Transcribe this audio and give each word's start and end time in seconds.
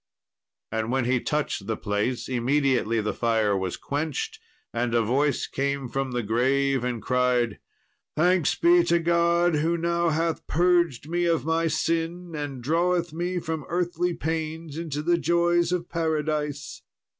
And 0.71 0.91
when 0.91 1.05
he 1.05 1.19
touched 1.21 1.67
the 1.67 1.77
place 1.77 2.27
immediately 2.27 3.01
the 3.01 3.13
fire 3.13 3.55
was 3.55 3.77
quenched, 3.77 4.39
and 4.73 4.95
a 4.95 5.03
voice 5.03 5.45
came 5.45 5.87
from 5.89 6.09
the 6.09 6.23
grave 6.23 6.83
and 6.83 7.03
cried, 7.03 7.59
"Thanks 8.15 8.55
be 8.55 8.83
to 8.85 8.97
God, 8.97 9.57
who 9.57 9.77
now 9.77 10.09
hath 10.09 10.47
purged 10.47 11.07
me 11.07 11.25
of 11.25 11.45
my 11.45 11.67
sin, 11.67 12.31
and 12.35 12.63
draweth 12.63 13.13
me 13.13 13.37
from 13.37 13.63
earthly 13.69 14.15
pains 14.15 14.75
into 14.75 15.03
the 15.03 15.19
joys 15.19 15.71
of 15.71 15.87
paradise." 15.87 16.81